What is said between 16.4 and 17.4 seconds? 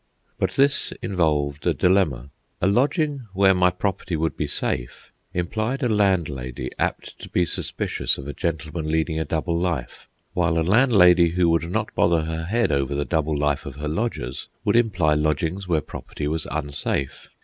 unsafe.